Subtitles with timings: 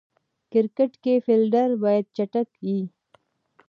[0.51, 2.79] کرکټ کښي فېلډر باید چټک يي.